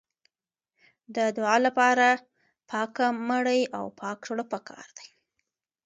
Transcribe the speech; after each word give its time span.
د 1.15 1.17
دعا 1.37 1.55
لپاره 1.65 2.07
پاکه 2.69 3.07
مړۍ 3.27 3.61
او 3.77 3.85
پاک 3.99 4.19
زړه 4.29 4.43
پکار 4.51 4.87
دی. 4.97 5.09